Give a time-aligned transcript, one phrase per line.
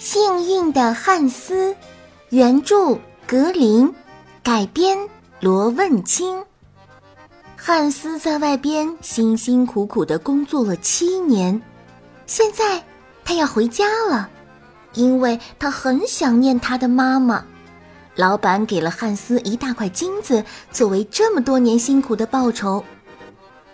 [0.00, 1.76] 幸运的汉斯，
[2.30, 3.94] 原著格林，
[4.42, 4.96] 改编
[5.40, 6.42] 罗问清。
[7.54, 11.60] 汉斯在外边辛辛苦苦的工作了七年，
[12.24, 12.82] 现在
[13.26, 14.30] 他要回家了，
[14.94, 17.44] 因为他很想念他的妈妈。
[18.14, 22.82] 老板给了汉斯一大块金子作为这么多年辛苦的报酬。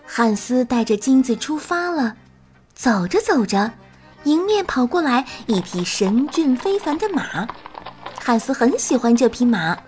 [0.05, 2.17] 汉斯带着金子出发了，
[2.75, 3.71] 走着走着。
[4.27, 7.47] 迎面跑过来一匹神骏非凡的马，
[8.21, 9.79] 汉斯很喜欢这匹马，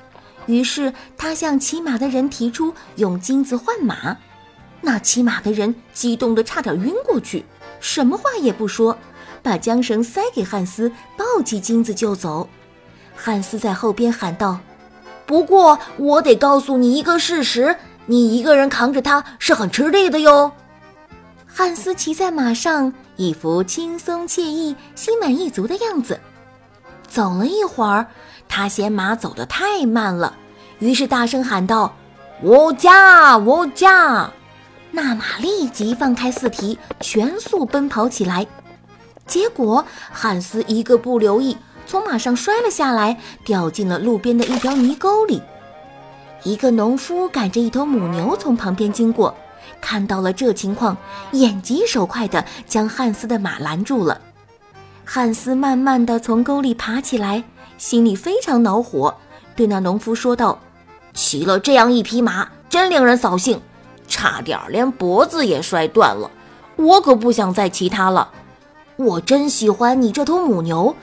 [0.46, 4.16] 于是他向骑马的人提出用金子换马。
[4.80, 7.44] 那骑马的人激动得差点晕过去，
[7.80, 8.96] 什么话也不说，
[9.42, 12.48] 把缰绳塞给汉斯，抱起金子就走。
[13.16, 14.60] 汉斯在后边喊道
[15.26, 17.74] ：“不过我得告诉你一个事实，
[18.06, 20.52] 你一个人扛着它是很吃力的哟。”
[21.58, 26.20] 汉斯骑在马上，一副轻松惬意、心满意足的样子。
[27.08, 28.06] 走了一会儿，
[28.48, 30.36] 他嫌马走得太慢了，
[30.78, 31.92] 于是大声喊道
[32.44, 34.30] ：“我驾，我驾！”
[34.92, 38.46] 那马立即放开四蹄，全速奔跑起来。
[39.26, 41.56] 结果，汉斯一个不留意，
[41.88, 45.42] 从马上摔了下来，掉进了路边的一条泥沟里。
[46.44, 49.34] 一个农夫赶着一头母牛从旁边经过。
[49.80, 50.96] 看到了这情况，
[51.32, 54.20] 眼疾手快地将汉斯的马拦住了。
[55.04, 57.44] 汉斯慢慢地从沟里爬起来，
[57.78, 59.14] 心里非常恼火，
[59.56, 60.58] 对那农夫说道
[61.14, 63.60] ：“骑了这样一匹马，真令人扫兴，
[64.06, 66.30] 差点连脖子也摔断了。
[66.76, 68.30] 我可不想再骑它了。
[68.96, 70.94] 我真喜欢你这头母牛，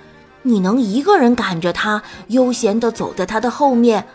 [0.44, 4.06] 你能一个人赶着它，悠闲地走在它的后面。”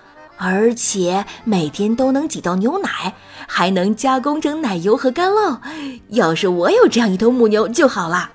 [0.42, 3.14] 而且每天都能挤到牛奶，
[3.46, 5.58] 还能加工成奶油和干酪。
[6.08, 8.30] 要是我有这样一头母牛就好了。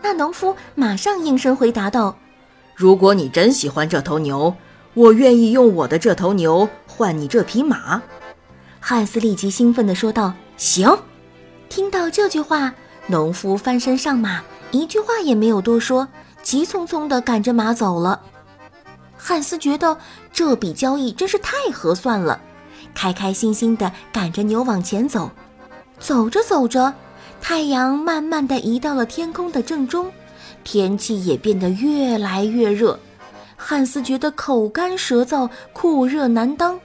[0.00, 2.16] 那农夫马上应声回答道
[2.76, 4.54] ：“如果你真喜欢这头牛，
[4.94, 8.00] 我愿意用我的这头牛换你这匹马。”
[8.78, 10.96] 汉斯立即兴奋地说道：“行！”
[11.68, 12.72] 听到这句话，
[13.08, 16.06] 农夫翻身上马，一句话也没有多说，
[16.44, 18.20] 急匆匆地赶着马走了。
[19.16, 19.98] 汉斯觉得
[20.32, 22.40] 这笔交易真是太合算了，
[22.94, 25.30] 开开心心地赶着牛往前走。
[25.98, 26.92] 走着走着，
[27.40, 30.12] 太阳慢慢地移到了天空的正中，
[30.62, 32.98] 天气也变得越来越热。
[33.56, 36.78] 汉斯觉得口干舌燥，酷热难当，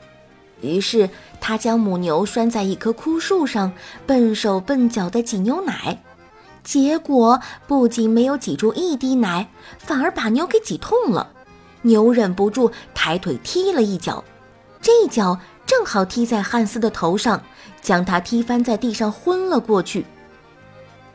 [0.61, 1.09] 于是
[1.41, 3.73] 他将母牛拴在一棵枯树上，
[4.07, 6.01] 笨手笨脚地挤牛奶。
[6.63, 11.31] 结果不仅没有挤出一滴奶，反而把牛给挤痛了。
[11.81, 14.23] 牛忍不住抬腿踢了一脚，
[14.81, 17.41] 这一脚正好踢在汉斯的头上，
[17.81, 20.05] 将他踢翻在地上，昏了过去。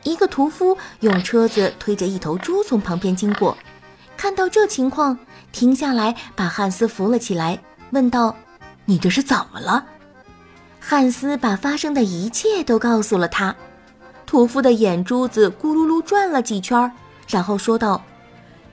[0.03, 3.57] 一个屠夫用车子推着一头猪从旁边经过，
[4.15, 5.17] 看到这情况，
[5.51, 7.61] 停下来把汉斯扶了起来，
[7.91, 8.35] 问道
[8.85, 9.85] ：“你这是怎么了？”
[10.79, 13.55] 汉斯把发生的一切都告诉了他。
[14.25, 16.91] 屠夫的眼珠子咕噜噜转了几圈，
[17.27, 18.01] 然后说道。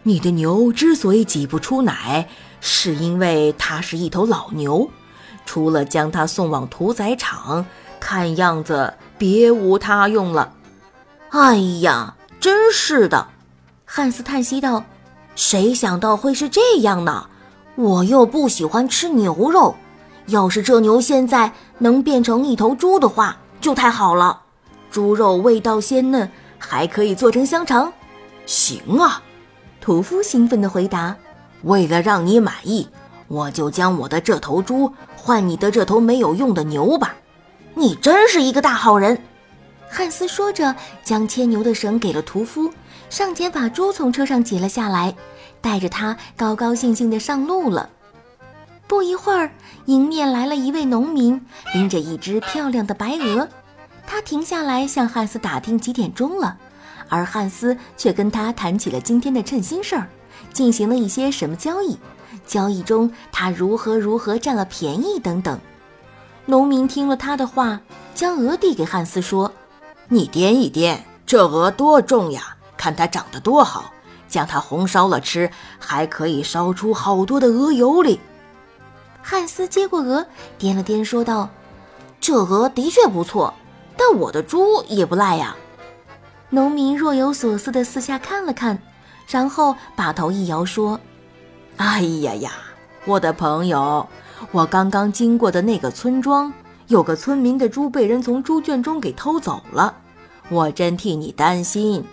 [0.06, 2.28] 你的牛之所以挤不出奶，
[2.60, 4.90] 是因为它是一头老牛，
[5.46, 7.64] 除了将它送往屠宰场，
[7.98, 10.52] 看样子别无他用了。
[11.30, 13.28] 哎呀，真是的！
[13.86, 14.84] 汉斯叹息道
[15.34, 17.28] ：“谁想到会是这样呢？
[17.74, 19.74] 我又不喜欢吃牛肉，
[20.26, 24.42] 要是这牛现在能变成一头猪的话，就太好了。
[24.90, 27.90] 猪肉味道鲜嫩，还可以做成香肠。
[28.44, 29.22] 行啊！”
[29.84, 31.14] 屠夫兴奋地回答
[31.64, 32.88] ：“为了让你满意，
[33.28, 37.16] 我就将我的这头猪换你的这头没有用的牛吧。”
[37.76, 39.18] 你真是一个大好人。”
[39.86, 42.72] 汉斯说着，将牵牛的绳给了屠夫，
[43.10, 45.14] 上前把猪从车上解了下来，
[45.60, 47.90] 带着他高高兴兴地上路了。
[48.88, 49.50] 不一会儿，
[49.84, 53.46] 迎面来了一位农民，拎着一只漂亮的白鹅。
[54.06, 56.56] 他停下来向汉斯打听几点钟了。
[57.08, 60.08] 而汉斯却跟他谈起了今天的称心事儿，
[60.52, 61.98] 进行了一些什么交易，
[62.46, 65.58] 交易中他如何如何占了便宜等等。
[66.46, 67.80] 农民听了他的话，
[68.14, 69.52] 将鹅递给汉斯说
[70.08, 72.56] ：“你掂一掂，这鹅多重呀？
[72.76, 73.92] 看它长得多好，
[74.28, 78.20] 将它红烧了吃，还可以烧出好多的鹅油哩。”
[79.22, 80.26] 汉斯接过鹅，
[80.58, 81.48] 掂了掂，说道
[82.20, 83.54] ：“这鹅的确不错，
[83.96, 85.56] 但我的猪也不赖呀。”
[86.50, 88.78] 农民若有所思地四下看了看，
[89.28, 91.00] 然后把头一摇，说
[91.78, 92.52] ：“哎呀呀，
[93.06, 94.06] 我的朋友，
[94.52, 96.52] 我刚刚经过的那个村庄，
[96.86, 99.96] 有个村民的猪被人从猪圈中给偷走了。
[100.50, 102.04] 我真替你担心，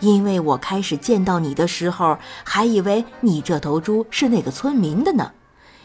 [0.00, 5.30] 因为我开始见到你的时候，还以为你这头猪是那个村民的呢。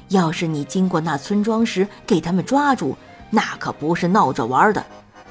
[0.10, 2.98] 要是你经过那村庄时给他们抓住，
[3.30, 4.86] 那可不是闹着玩的，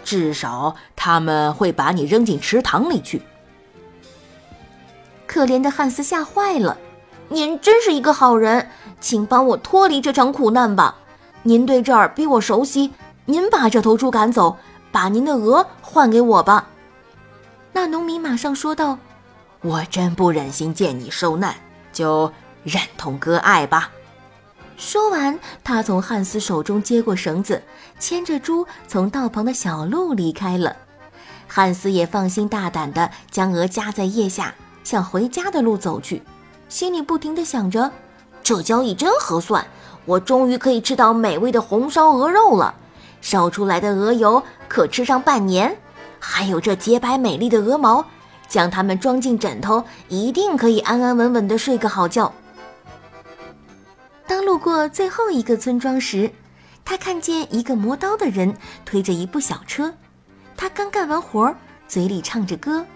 [0.05, 3.23] 至少他们会把你扔进池塘里去。
[5.27, 6.77] 可怜的汉斯吓坏了，
[7.29, 8.69] 您真是一个好人，
[9.01, 10.97] 请帮我脱离这场苦难吧。
[11.43, 12.93] 您对这儿比我熟悉，
[13.27, 14.57] 您把这头猪赶走，
[14.91, 16.67] 把您的鹅换给我吧。
[17.73, 18.99] 那农民马上说道
[19.63, 21.55] ：“我真不忍心见你受难，
[21.93, 22.33] 就
[22.65, 23.91] 忍痛割爱吧。”
[24.81, 27.63] 说完，他从汉斯手中接过绳子，
[27.99, 30.75] 牵着猪从道旁的小路离开了。
[31.47, 36.23] 汉斯也放心大胆地将鹅夹在腋下，向回家的路走去，
[36.71, 37.93] 心里不停地想着：
[38.43, 39.67] 这交易真合算，
[40.07, 42.75] 我终于可以吃到美味的红烧鹅肉了。
[43.21, 45.77] 烧出来的鹅油可吃上半年，
[46.19, 48.03] 还有这洁白美丽的鹅毛，
[48.49, 52.33] 将它们装进枕头，一定可以安安稳稳地睡个好觉。
[54.31, 56.31] 当路过最后一个村庄时，
[56.85, 59.93] 他看见一个磨刀的人推着一部小车。
[60.57, 61.53] 他刚干完活，
[61.89, 62.87] 嘴里唱着歌。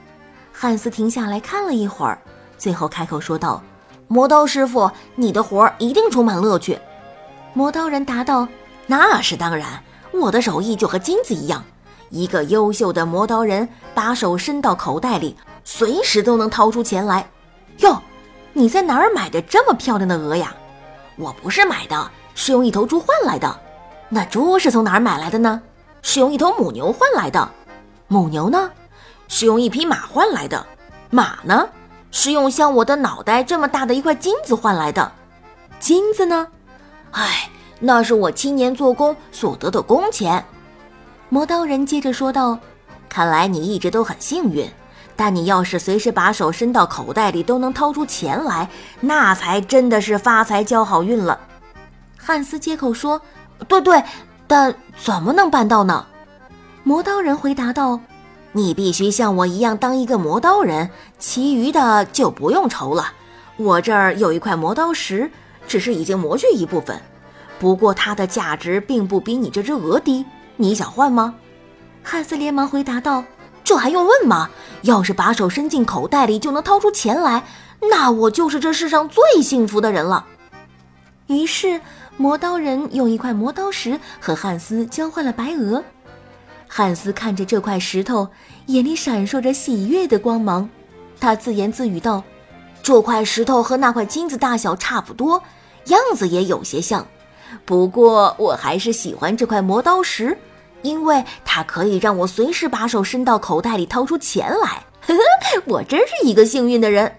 [0.52, 2.16] 汉斯停下来看了一会儿，
[2.56, 3.60] 最后开口说道
[4.06, 6.78] ：“磨刀师傅，你的活一定充满乐趣。”
[7.52, 8.46] 磨刀人答道
[8.86, 9.82] ：“那是当然，
[10.12, 11.64] 我的手艺就和金子一样。
[12.10, 17.28] 一个优秀的磨刀人，把手伸到口袋里，随时都能掏出钱来。
[17.78, 18.00] 哟，
[18.52, 20.54] 你在哪儿买的这么漂亮的鹅呀？”
[21.16, 23.60] 我不是买的，是用一头猪换来的。
[24.08, 25.62] 那猪是从哪儿买来的呢？
[26.02, 27.48] 是用一头母牛换来的。
[28.08, 28.70] 母牛呢？
[29.28, 30.66] 是用一匹马换来的。
[31.10, 31.68] 马呢？
[32.10, 35.10] 是用像我的脑袋这么大的一块金子换来的。
[35.80, 36.46] 金子呢？
[37.12, 37.48] 哎，
[37.80, 40.44] 那是我七年做工所得的工钱。
[41.28, 42.58] 磨刀人接着说道
[43.08, 44.68] ：“看来你一直都很幸运。”
[45.16, 48.68] 但你要是随时把手伸到口袋里都能掏出钱来，
[49.00, 51.38] 那才真的是发财交好运了。
[52.16, 53.20] 汉斯接口说
[53.68, 54.02] ：“对对，
[54.46, 56.06] 但怎么能办到呢？”
[56.82, 58.00] 磨刀人回答道
[58.52, 63.12] ：“你必须像我一样当一个磨刀人，其余的就不用愁了。
[63.56, 65.30] 我这儿有一块磨刀石，
[65.68, 67.00] 只是已经磨去一部分，
[67.58, 70.24] 不过它的价值并不比你这只鹅低。
[70.56, 71.34] 你想换吗？”
[72.02, 73.24] 汉斯连忙回答道。
[73.64, 74.50] 这还用问吗？
[74.82, 77.44] 要是把手伸进口袋里就能掏出钱来，
[77.90, 80.26] 那我就是这世上最幸福的人了。
[81.26, 81.80] 于是，
[82.18, 85.82] 磨刀人用一块磨刀石和汉斯交换了白鹅。
[86.68, 88.28] 汉斯看着这块石头，
[88.66, 90.68] 眼里闪烁着喜悦的光芒。
[91.18, 92.22] 他自言自语道
[92.82, 95.42] ：“这块石头和那块金子大小差不多，
[95.86, 97.06] 样子也有些像，
[97.64, 100.36] 不过我还是喜欢这块磨刀石。”
[100.84, 107.16] 因为它可以让我随时把手伸到口袋里掏出钱来，呵呵，我真是一个幸运的人。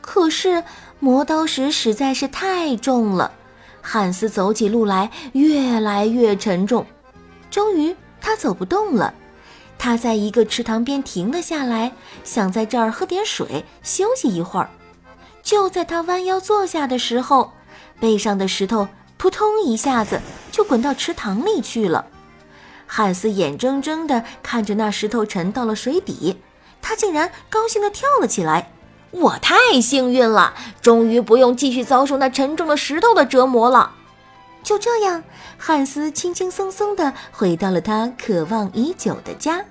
[0.00, 0.64] 可是
[1.00, 3.32] 磨刀石实在是太重了，
[3.82, 6.86] 汉斯走起路来越来越沉重，
[7.50, 9.12] 终于他走不动了。
[9.76, 14.70] 他在一个池塘边停了下来，想在这儿喝点水休息一会儿。
[15.42, 17.52] 就在他弯腰坐下的时候，
[17.98, 18.86] 背上的石头
[19.16, 20.20] 扑通一下子
[20.52, 22.06] 就滚到池塘里去了。
[22.92, 26.42] 汉斯眼睁睁地看着那石头沉到了水底，
[26.82, 28.72] 他竟然高兴地跳了起来。
[29.12, 33.92] 我太幸运了，终于不用继续遭受那沉重的石头的折磨了。
[34.64, 35.22] 就这样，
[35.56, 39.64] 汉斯轻轻松松地回到了他渴望已久的家。